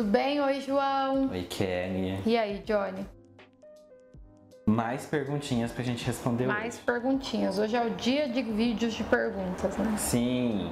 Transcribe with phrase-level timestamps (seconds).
[0.00, 0.40] tudo bem?
[0.40, 1.28] Oi, João.
[1.30, 2.22] Oi, Kelly.
[2.24, 3.06] E aí, Johnny?
[4.66, 6.84] Mais perguntinhas pra gente responder Mais hoje.
[6.86, 7.58] perguntinhas.
[7.58, 9.94] Hoje é o dia de vídeos de perguntas, né?
[9.98, 10.70] Sim.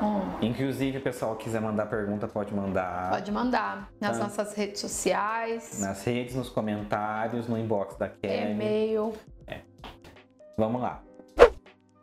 [0.00, 5.80] Hum, Inclusive, o pessoal quiser mandar pergunta, pode mandar pode mandar nas nossas redes sociais,
[5.80, 8.52] nas redes, nos comentários, no inbox da Kelly.
[8.52, 9.12] e-mail.
[10.56, 11.02] Vamos lá.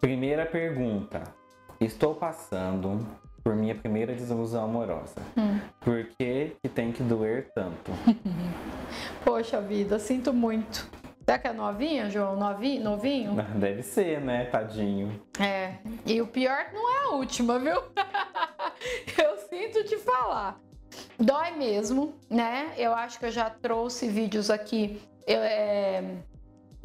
[0.01, 1.23] Primeira pergunta.
[1.79, 3.07] Estou passando
[3.45, 5.21] por minha primeira desilusão amorosa.
[5.37, 5.59] Hum.
[5.79, 7.91] Por que, que tem que doer tanto?
[9.23, 10.89] Poxa vida, sinto muito.
[11.23, 12.35] Será que é novinha, João?
[12.35, 12.83] Novinho?
[12.83, 13.35] Novinho?
[13.55, 15.21] Deve ser, né, tadinho?
[15.39, 15.75] É.
[16.07, 17.75] E o pior não é a última, viu?
[19.23, 20.59] eu sinto te falar.
[21.19, 22.73] Dói mesmo, né?
[22.77, 26.03] Eu acho que eu já trouxe vídeos aqui eu, é,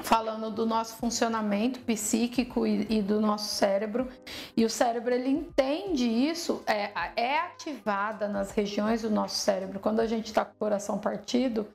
[0.03, 4.09] falando do nosso funcionamento psíquico e, e do nosso cérebro.
[4.57, 10.01] E o cérebro ele entende isso, é, é ativada nas regiões do nosso cérebro quando
[10.01, 11.67] a gente está com o coração partido,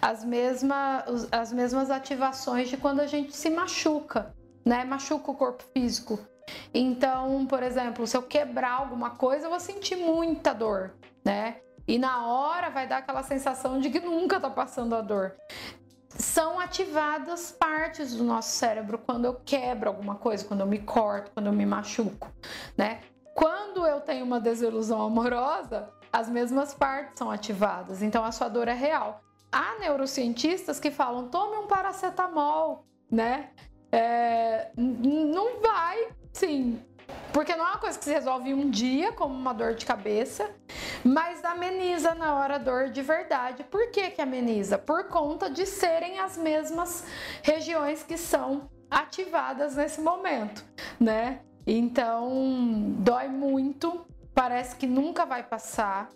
[0.00, 4.84] as, mesma, as mesmas ativações de quando a gente se machuca, né?
[4.84, 6.18] Machuca o corpo físico.
[6.74, 11.56] Então, por exemplo, se eu quebrar alguma coisa, eu vou sentir muita dor, né?
[11.86, 15.34] E na hora vai dar aquela sensação de que nunca tá passando a dor.
[16.18, 21.30] São ativadas partes do nosso cérebro quando eu quebro alguma coisa, quando eu me corto,
[21.32, 22.30] quando eu me machuco,
[22.76, 23.00] né?
[23.34, 28.68] Quando eu tenho uma desilusão amorosa, as mesmas partes são ativadas, então a sua dor
[28.68, 29.22] é real.
[29.50, 33.50] Há neurocientistas que falam: tome um paracetamol, né?
[33.90, 36.82] É, não vai, sim.
[37.32, 40.50] Porque não é uma coisa que se resolve um dia, como uma dor de cabeça,
[41.02, 43.64] mas ameniza na hora a dor de verdade.
[43.64, 44.76] Por que, que ameniza?
[44.76, 47.06] Por conta de serem as mesmas
[47.42, 50.62] regiões que são ativadas nesse momento,
[51.00, 51.40] né?
[51.66, 56.10] Então, dói muito, parece que nunca vai passar,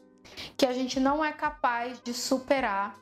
[0.57, 2.95] que a gente não é capaz de superar,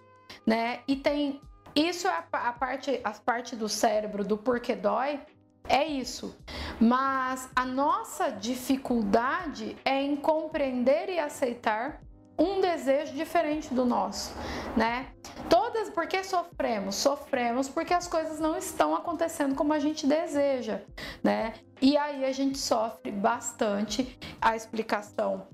[0.47, 0.81] né?
[0.87, 1.41] E tem
[1.75, 5.21] isso é a, a parte a parte do cérebro do porquê dói
[5.69, 6.37] é isso.
[6.81, 12.01] Mas a nossa dificuldade é em compreender e aceitar
[12.39, 14.35] um desejo diferente do nosso,
[14.77, 15.13] né?
[15.49, 16.97] Todas, por que sofremos?
[16.97, 20.81] Sofremos porque as coisas não estão acontecendo como a gente deseja,
[21.23, 21.55] né?
[21.81, 24.19] E aí a gente sofre bastante.
[24.41, 25.47] A explicação,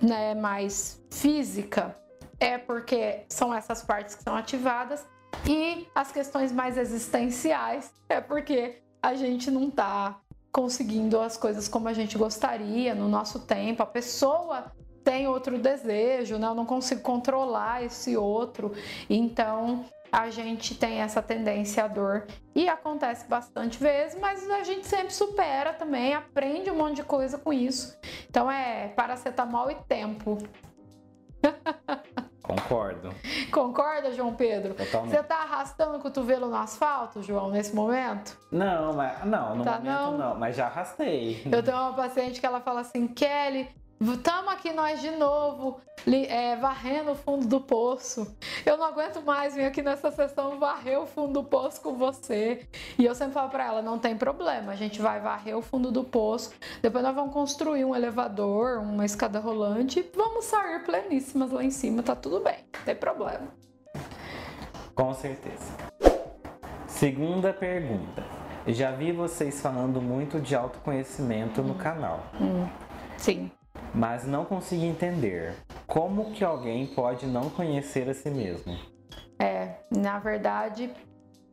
[0.00, 1.94] né, mais física
[2.40, 5.06] é porque são essas partes que são ativadas
[5.46, 11.86] e as questões mais existenciais é porque a gente não tá conseguindo as coisas como
[11.86, 13.82] a gente gostaria no nosso tempo.
[13.82, 14.72] A pessoa
[15.04, 16.48] tem outro desejo, né?
[16.48, 18.72] Eu não consigo controlar esse outro.
[19.08, 24.86] Então a gente tem essa tendência à dor e acontece bastante vezes, mas a gente
[24.86, 27.96] sempre supera também, aprende um monte de coisa com isso.
[28.28, 30.38] Então é paracetamol e tempo.
[32.46, 33.12] Concordo.
[33.50, 34.74] Concorda, João Pedro?
[34.74, 35.10] Totalmente.
[35.10, 38.38] Você tá arrastando o cotovelo no asfalto, João, nesse momento?
[38.50, 40.18] Não, mas não, no Tá, momento não?
[40.18, 40.34] não.
[40.36, 41.42] mas já arrastei.
[41.50, 43.68] Eu tenho uma paciente que ela fala assim, Kelly,
[44.22, 48.36] tamo aqui nós de novo, é, varrendo o fundo do poço.
[48.64, 52.66] Eu não aguento mais vir aqui nessa sessão varrer o fundo do poço com você.
[52.98, 55.90] E eu sempre falo pra ela, não tem problema, a gente vai varrer o fundo
[55.90, 56.52] do poço,
[56.82, 62.02] depois nós vamos construir um elevador, uma escada rolante, vamos sair pleníssimas lá em cima,
[62.02, 63.48] tá tudo bem, não tem problema.
[64.94, 65.74] Com certeza.
[66.86, 68.24] Segunda pergunta.
[68.66, 72.20] Já vi vocês falando muito de autoconhecimento no canal,
[73.16, 73.50] Sim.
[73.96, 75.54] Mas não consegui entender
[75.86, 78.78] como que alguém pode não conhecer a si mesmo.
[79.38, 80.90] É, na verdade,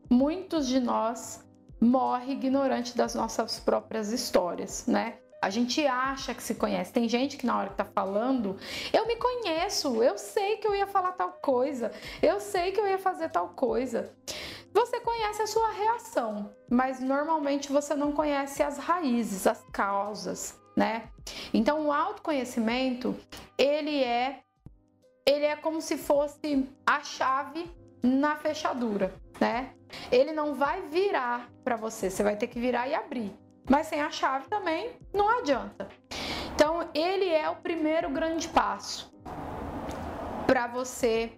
[0.10, 1.42] muitos de nós
[1.80, 5.16] morrem ignorante das nossas próprias histórias, né?
[5.42, 6.94] A gente acha que se conhece.
[6.94, 8.58] Tem gente que na hora que tá falando,
[8.94, 12.88] eu me conheço, eu sei que eu ia falar tal coisa, eu sei que eu
[12.88, 14.14] ia fazer tal coisa.
[14.74, 21.10] Você conhece a sua reação, mas normalmente você não conhece as raízes, as causas, né?
[21.54, 23.16] Então, o autoconhecimento,
[23.58, 24.40] ele é
[25.26, 27.72] ele é como se fosse a chave
[28.02, 29.74] na fechadura, né?
[30.12, 33.34] Ele não vai virar para você, você vai ter que virar e abrir.
[33.70, 35.88] Mas sem a chave também não adianta.
[36.54, 39.14] Então, ele é o primeiro grande passo
[40.46, 41.32] para você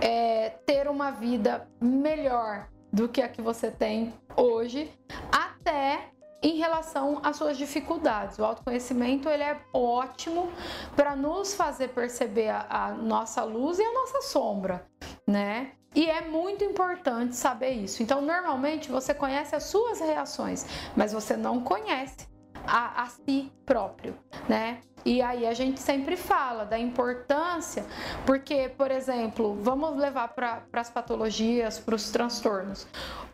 [0.00, 4.92] é, ter uma vida melhor do que a que você tem hoje,
[5.32, 6.11] até
[6.42, 8.38] em relação às suas dificuldades.
[8.38, 10.50] O autoconhecimento ele é ótimo
[10.96, 14.86] para nos fazer perceber a, a nossa luz e a nossa sombra,
[15.26, 15.72] né?
[15.94, 18.02] E é muito importante saber isso.
[18.02, 20.66] Então, normalmente você conhece as suas reações,
[20.96, 22.26] mas você não conhece
[22.66, 24.16] a, a si próprio,
[24.48, 24.80] né?
[25.04, 27.84] E aí a gente sempre fala da importância,
[28.24, 32.86] porque, por exemplo, vamos levar para as patologias, para os transtornos.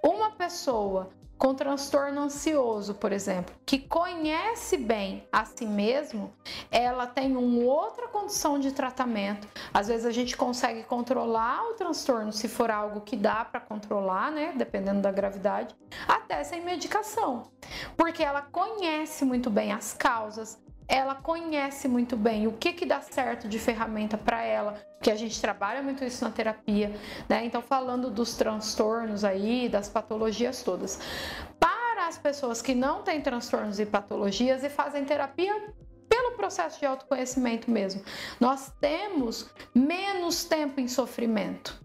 [0.02, 6.32] Uma pessoa com transtorno ansioso, por exemplo, que conhece bem a si mesmo,
[6.70, 9.46] ela tem uma outra condição de tratamento.
[9.72, 14.32] Às vezes a gente consegue controlar o transtorno se for algo que dá para controlar,
[14.32, 15.74] né, dependendo da gravidade,
[16.08, 17.50] até sem medicação.
[17.96, 20.58] Porque ela conhece muito bem as causas,
[20.88, 25.16] ela conhece muito bem o que que dá certo de ferramenta para ela, porque a
[25.16, 26.94] gente trabalha muito isso na terapia,
[27.28, 27.44] né?
[27.44, 30.98] Então falando dos transtornos aí, das patologias todas.
[31.60, 35.74] Para as pessoas que não têm transtornos e patologias e fazem terapia
[36.08, 38.02] pelo processo de autoconhecimento mesmo,
[38.40, 41.78] nós temos menos tempo em sofrimento,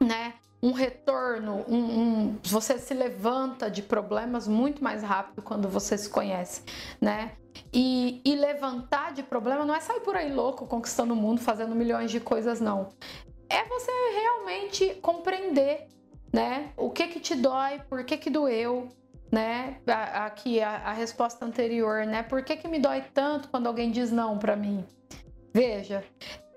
[0.00, 0.34] né?
[0.62, 6.08] Um retorno, um, um, você se levanta de problemas muito mais rápido quando você se
[6.08, 6.62] conhece,
[7.00, 7.32] né?
[7.72, 11.74] E, e levantar de problema não é sair por aí louco, conquistando o mundo, fazendo
[11.74, 12.88] milhões de coisas, não.
[13.48, 13.90] É você
[14.20, 15.86] realmente compreender,
[16.32, 16.72] né?
[16.76, 18.88] O que que te dói, por que que doeu,
[19.30, 19.80] né?
[19.86, 22.22] Aqui a, a resposta anterior, né?
[22.24, 24.84] Por que que me dói tanto quando alguém diz não para mim?
[25.54, 26.04] Veja,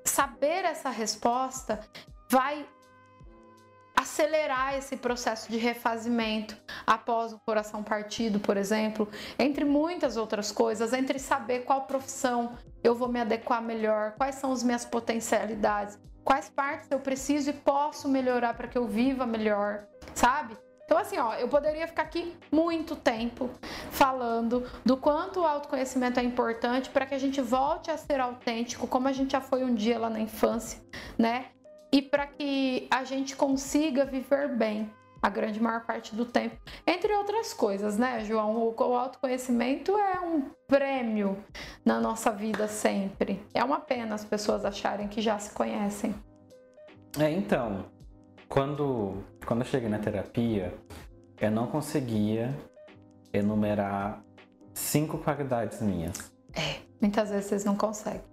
[0.04, 1.80] saber essa resposta
[2.30, 2.66] vai
[4.02, 9.08] acelerar esse processo de refazimento após o coração partido, por exemplo,
[9.38, 14.52] entre muitas outras coisas, entre saber qual profissão eu vou me adequar melhor, quais são
[14.52, 19.86] as minhas potencialidades, quais partes eu preciso e posso melhorar para que eu viva melhor,
[20.14, 20.58] sabe?
[20.86, 23.50] Então, assim, ó, eu poderia ficar aqui muito tempo
[23.92, 28.86] falando do quanto o autoconhecimento é importante para que a gente volte a ser autêntico,
[28.88, 30.82] como a gente já foi um dia lá na infância,
[31.18, 31.46] né?
[31.92, 34.90] E para que a gente consiga viver bem
[35.22, 36.58] a grande maior parte do tempo.
[36.86, 38.74] Entre outras coisas, né, João?
[38.76, 41.38] O, autoconhecimento é um prêmio
[41.86, 43.46] na nossa vida sempre.
[43.54, 46.16] É uma pena as pessoas acharem que já se conhecem.
[47.20, 47.86] É, então,
[48.50, 50.74] quando, quando eu cheguei na terapia,
[51.40, 52.58] eu não conseguia
[53.32, 54.24] enumerar
[54.74, 56.34] cinco qualidades minhas.
[56.54, 58.31] É, muitas vezes vocês não conseguem.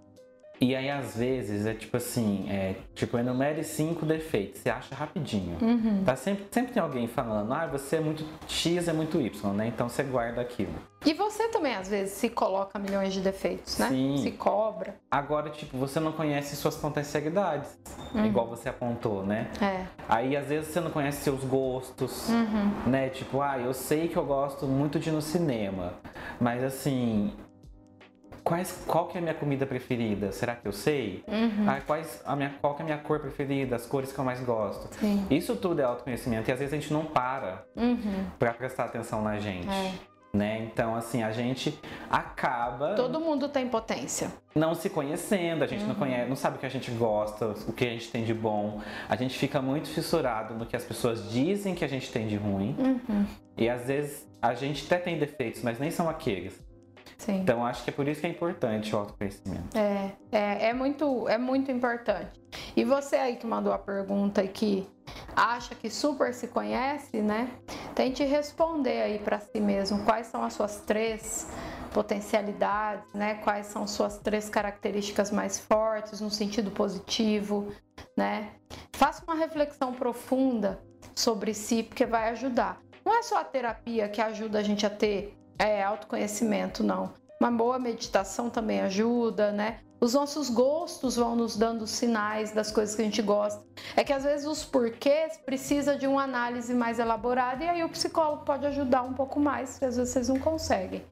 [0.60, 5.56] E aí, às vezes, é tipo assim, é, tipo, enumere cinco defeitos, você acha rapidinho.
[5.60, 6.02] Uhum.
[6.04, 9.68] Tá sempre, sempre tem alguém falando, ah, você é muito X, é muito Y, né?
[9.68, 10.74] Então você guarda aquilo.
[11.06, 13.88] E você também, às vezes, se coloca milhões de defeitos, né?
[13.88, 14.18] Sim.
[14.18, 14.96] Se cobra.
[15.08, 17.78] Agora, tipo, você não conhece suas potencialidades,
[18.12, 18.26] uhum.
[18.26, 19.48] igual você apontou, né?
[19.62, 19.86] É.
[20.08, 22.90] Aí, às vezes, você não conhece seus gostos, uhum.
[22.90, 23.10] né?
[23.10, 25.94] Tipo, ah, eu sei que eu gosto muito de ir no cinema,
[26.40, 27.32] mas assim,
[28.48, 30.32] quais, qual que é a minha comida preferida?
[30.32, 31.22] Será que eu sei?
[31.28, 31.68] Uhum.
[31.68, 33.76] Ah, quais, a minha, qual que é a minha cor preferida?
[33.76, 34.88] As cores que eu mais gosto?
[34.98, 35.26] Sim.
[35.30, 38.24] Isso tudo é autoconhecimento e às vezes a gente não para uhum.
[38.38, 39.68] para prestar atenção na gente.
[39.68, 39.92] É.
[40.32, 40.68] Né?
[40.70, 41.78] Então, assim, a gente
[42.10, 42.94] acaba.
[42.94, 44.30] Todo mundo tem potência.
[44.54, 45.88] Não se conhecendo, a gente uhum.
[45.88, 48.34] não conhece, não sabe o que a gente gosta, o que a gente tem de
[48.34, 48.80] bom.
[49.08, 52.36] A gente fica muito fissurado no que as pessoas dizem que a gente tem de
[52.36, 52.76] ruim.
[52.78, 53.26] Uhum.
[53.56, 56.67] E às vezes a gente até tem defeitos, mas nem são aqueles.
[57.18, 57.40] Sim.
[57.40, 59.76] Então acho que é por isso que é importante o autoconhecimento.
[59.76, 62.40] É, é, é, muito, é muito importante.
[62.76, 64.88] E você aí que mandou a pergunta e que
[65.34, 67.50] acha que super se conhece, né?
[67.94, 71.48] Tente responder aí para si mesmo quais são as suas três
[71.92, 73.34] potencialidades, né?
[73.42, 77.72] Quais são suas três características mais fortes no sentido positivo,
[78.16, 78.52] né?
[78.92, 80.80] Faça uma reflexão profunda
[81.14, 82.80] sobre si, porque vai ajudar.
[83.04, 87.12] Não é só a terapia que ajuda a gente a ter é, autoconhecimento, não.
[87.40, 89.80] Uma boa meditação também ajuda, né?
[90.00, 93.64] Os nossos gostos vão nos dando sinais das coisas que a gente gosta.
[93.96, 97.88] É que às vezes os porquês precisa de uma análise mais elaborada e aí o
[97.88, 101.04] psicólogo pode ajudar um pouco mais, porque às vezes vocês não conseguem.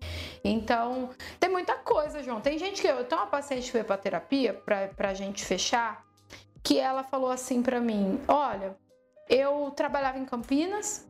[0.45, 1.11] Então,
[1.41, 2.41] tem muita coisa, João.
[2.41, 6.05] Tem gente que eu tenho uma paciente que veio para terapia para pra gente fechar,
[6.63, 8.77] que ela falou assim para mim: "Olha,
[9.29, 11.09] eu trabalhava em Campinas,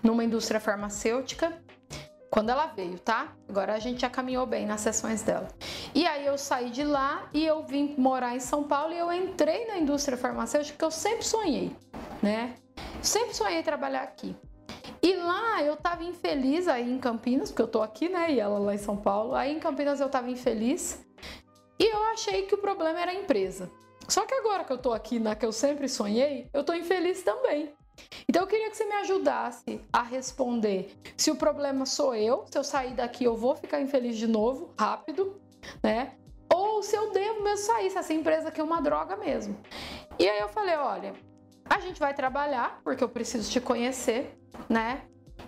[0.00, 1.60] numa indústria farmacêutica,
[2.30, 3.34] quando ela veio, tá?
[3.48, 5.48] Agora a gente já caminhou bem nas sessões dela.
[5.94, 9.12] E aí eu saí de lá e eu vim morar em São Paulo e eu
[9.12, 11.74] entrei na indústria farmacêutica que eu sempre sonhei,
[12.22, 12.54] né?
[13.02, 14.36] Sempre sonhei trabalhar aqui.
[15.02, 18.32] E lá eu tava infeliz aí em Campinas, porque eu tô aqui, né?
[18.32, 19.34] E ela lá em São Paulo.
[19.34, 21.04] Aí em Campinas eu tava infeliz.
[21.78, 23.70] E eu achei que o problema era a empresa.
[24.08, 27.22] Só que agora que eu tô aqui na que eu sempre sonhei, eu tô infeliz
[27.22, 27.72] também.
[28.28, 32.58] Então eu queria que você me ajudasse a responder se o problema sou eu, se
[32.58, 35.40] eu sair daqui eu vou ficar infeliz de novo, rápido,
[35.82, 36.14] né?
[36.52, 39.56] Ou se eu devo mesmo sair, se essa empresa aqui é uma droga mesmo.
[40.18, 41.14] E aí eu falei, olha,
[41.68, 44.38] a gente vai trabalhar, porque eu preciso te conhecer,
[44.68, 45.02] né?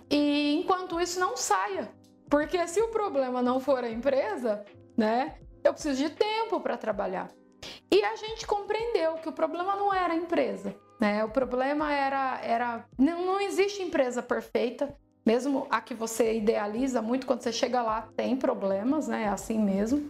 [0.09, 1.91] E enquanto isso não saia.
[2.29, 4.63] Porque se o problema não for a empresa,
[4.95, 5.37] né?
[5.63, 7.29] eu preciso de tempo para trabalhar.
[7.91, 11.23] E a gente compreendeu que o problema não era a empresa, né?
[11.25, 14.95] O problema era, era não existe empresa perfeita,
[15.25, 19.23] mesmo a que você idealiza muito quando você chega lá tem problemas, né?
[19.23, 20.09] É assim mesmo.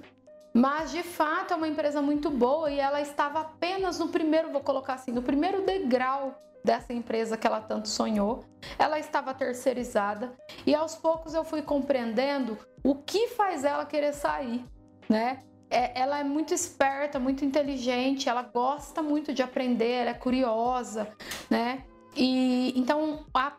[0.53, 4.61] Mas de fato é uma empresa muito boa e ela estava apenas no primeiro, vou
[4.61, 8.43] colocar assim, no primeiro degrau dessa empresa que ela tanto sonhou.
[8.77, 10.33] Ela estava terceirizada
[10.67, 14.63] e aos poucos eu fui compreendendo o que faz ela querer sair,
[15.09, 15.39] né?
[15.71, 21.07] É, ela é muito esperta, muito inteligente, ela gosta muito de aprender, ela é curiosa,
[21.49, 21.85] né?
[22.15, 23.55] E então a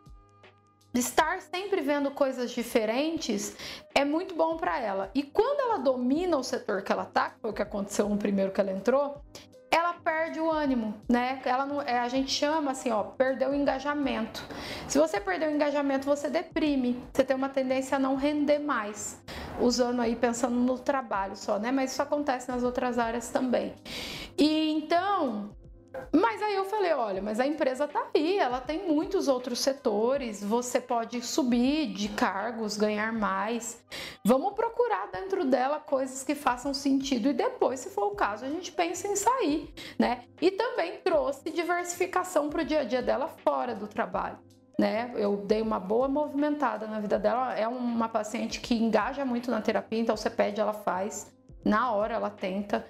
[0.95, 3.57] estar sempre vendo coisas diferentes
[3.95, 5.11] é muito bom para ela.
[5.15, 8.19] E quando ela domina o setor que ela tá, que foi o que aconteceu no
[8.19, 9.23] primeiro que ela entrou,
[9.73, 11.41] ela perde o ânimo, né?
[11.47, 14.45] Ela não, é, a gente chama assim, ó, perdeu o engajamento.
[14.87, 17.03] Se você perdeu o engajamento, você deprime.
[17.11, 19.19] Você tem uma tendência a não render mais,
[19.59, 21.73] usando aí pensando no trabalho só, né?
[21.73, 23.75] Mas isso acontece nas outras áreas também.
[24.37, 25.51] E então,
[26.13, 30.43] mas aí eu falei, olha, mas a empresa tá aí, ela tem muitos outros setores,
[30.43, 33.83] você pode subir de cargos, ganhar mais.
[34.25, 38.49] Vamos procurar dentro dela coisas que façam sentido e depois, se for o caso, a
[38.49, 40.25] gente pensa em sair, né?
[40.41, 44.39] E também trouxe diversificação para o dia a dia dela fora do trabalho.
[44.79, 45.13] Né?
[45.15, 47.55] Eu dei uma boa movimentada na vida dela.
[47.55, 51.33] É uma paciente que engaja muito na terapia, então você pede, ela faz.
[51.65, 52.85] Na hora ela tenta.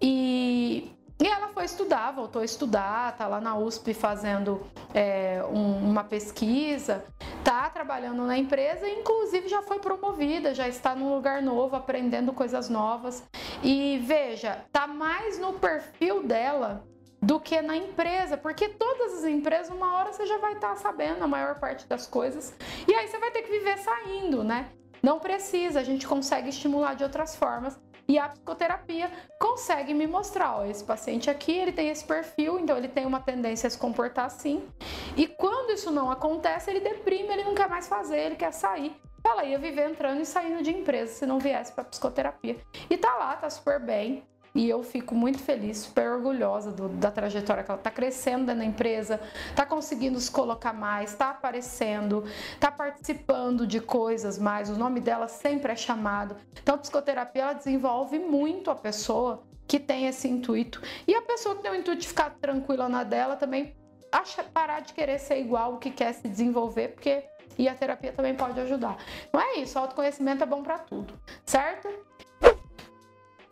[0.00, 5.90] E e ela foi estudar, voltou a estudar, tá lá na USP fazendo é, um,
[5.90, 7.04] uma pesquisa,
[7.44, 12.32] tá trabalhando na empresa e inclusive já foi promovida, já está num lugar novo, aprendendo
[12.32, 13.22] coisas novas.
[13.62, 16.84] E veja, tá mais no perfil dela
[17.22, 20.76] do que na empresa, porque todas as empresas, uma hora você já vai estar tá
[20.76, 22.52] sabendo a maior parte das coisas,
[22.88, 24.70] e aí você vai ter que viver saindo, né?
[25.00, 27.78] Não precisa, a gente consegue estimular de outras formas.
[28.12, 32.76] E a psicoterapia consegue me mostrar, ó, esse paciente aqui, ele tem esse perfil, então
[32.76, 34.68] ele tem uma tendência a se comportar assim.
[35.16, 38.94] E quando isso não acontece, ele deprime, ele não quer mais fazer, ele quer sair.
[39.24, 42.58] Ela ia viver entrando e saindo de empresa se não viesse para psicoterapia.
[42.90, 44.22] E tá lá, tá super bem.
[44.54, 48.64] E eu fico muito feliz, super orgulhosa do, da trajetória que ela está crescendo da
[48.64, 49.18] empresa,
[49.48, 54.68] está conseguindo se colocar mais, está aparecendo, está participando de coisas mais.
[54.68, 56.36] O nome dela sempre é chamado.
[56.62, 60.82] Então, a psicoterapia ela desenvolve muito a pessoa que tem esse intuito.
[61.08, 63.74] E a pessoa que tem o intuito de ficar tranquila na dela também
[64.10, 67.24] acha parar de querer ser igual o que quer se desenvolver, porque
[67.58, 68.96] e a terapia também pode ajudar.
[69.32, 71.88] Não é isso, autoconhecimento é bom para tudo, certo?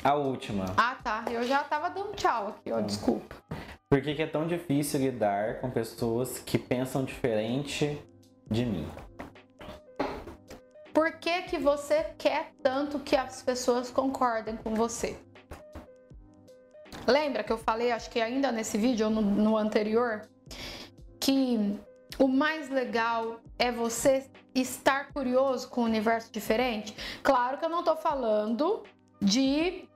[0.02, 0.64] A última.
[0.76, 1.24] Ah, tá.
[1.30, 2.76] Eu já tava dando tchau aqui, ó.
[2.76, 2.80] Tá.
[2.82, 3.36] Desculpa.
[3.88, 8.00] Por que, que é tão difícil lidar com pessoas que pensam diferente
[8.48, 8.88] de mim?
[10.94, 15.18] Por que, que você quer tanto que as pessoas concordem com você?
[17.06, 20.22] Lembra que eu falei, acho que ainda nesse vídeo ou no, no anterior,
[21.18, 21.78] que
[22.18, 26.94] o mais legal é você estar curioso com o um universo diferente?
[27.22, 28.84] Claro que eu não tô falando
[29.20, 29.88] de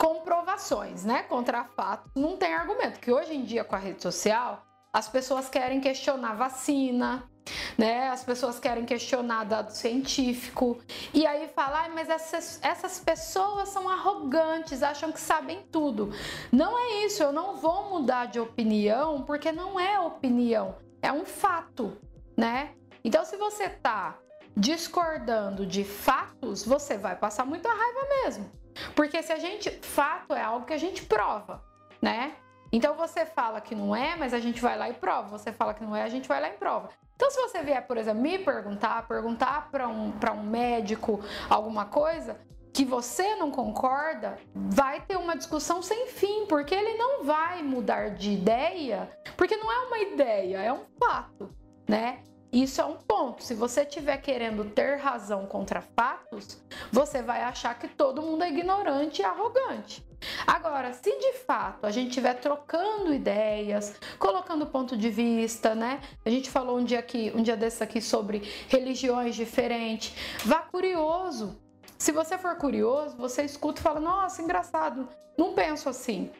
[0.00, 1.24] comprovações, né?
[1.24, 2.98] Contra fatos, não tem argumento.
[2.98, 7.30] Que hoje em dia, com a rede social, as pessoas querem questionar vacina,
[7.76, 8.08] né?
[8.08, 10.78] As pessoas querem questionar dado científico.
[11.12, 16.10] E aí fala, ah, mas essas, essas pessoas são arrogantes, acham que sabem tudo.
[16.50, 21.26] Não é isso, eu não vou mudar de opinião, porque não é opinião, é um
[21.26, 21.94] fato,
[22.34, 22.70] né?
[23.04, 24.16] Então, se você tá
[24.56, 28.59] discordando de fatos, você vai passar muita raiva mesmo.
[28.94, 29.70] Porque se a gente.
[29.82, 31.62] Fato é algo que a gente prova,
[32.00, 32.34] né?
[32.72, 35.28] Então você fala que não é, mas a gente vai lá e prova.
[35.28, 36.88] Você fala que não é, a gente vai lá e prova.
[37.16, 42.40] Então, se você vier, por exemplo, me perguntar, perguntar para um, um médico alguma coisa
[42.72, 48.10] que você não concorda, vai ter uma discussão sem fim, porque ele não vai mudar
[48.10, 51.54] de ideia, porque não é uma ideia, é um fato,
[51.86, 52.22] né?
[52.52, 53.44] Isso é um ponto.
[53.44, 58.48] Se você estiver querendo ter razão contra fatos, você vai achar que todo mundo é
[58.48, 60.04] ignorante e arrogante.
[60.46, 66.00] Agora, se de fato a gente estiver trocando ideias, colocando ponto de vista, né?
[66.24, 70.12] A gente falou um dia aqui, um dia desse aqui sobre religiões diferentes.
[70.44, 71.56] Vá curioso.
[71.96, 76.30] Se você for curioso, você escuta e fala: "Nossa, engraçado, não penso assim".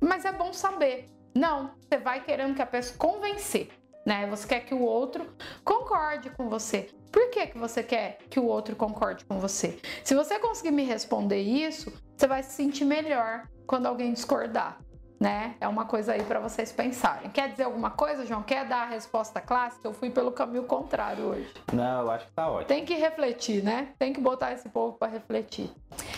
[0.00, 1.08] Mas é bom saber.
[1.34, 3.70] Não, você vai querendo que a pessoa convencer
[4.06, 4.24] né?
[4.28, 5.28] Você quer que o outro
[5.64, 6.88] concorde com você.
[7.10, 9.78] Por que, que você quer que o outro concorde com você?
[10.04, 14.78] Se você conseguir me responder isso, você vai se sentir melhor quando alguém discordar.
[15.18, 15.54] Né?
[15.62, 17.30] É uma coisa aí para vocês pensarem.
[17.30, 18.42] Quer dizer alguma coisa, João?
[18.42, 19.88] Quer dar a resposta clássica?
[19.88, 21.54] Eu fui pelo caminho contrário hoje.
[21.72, 22.68] Não, eu acho que tá ótimo.
[22.68, 23.94] Tem que refletir, né?
[23.98, 25.72] Tem que botar esse povo para refletir.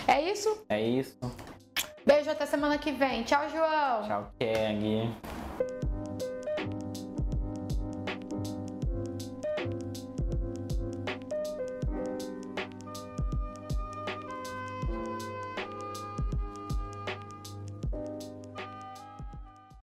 [0.07, 0.65] É isso?
[0.69, 1.17] É isso.
[2.05, 3.23] Beijo até semana que vem.
[3.23, 4.03] Tchau, João.
[4.03, 5.15] Tchau, Keg.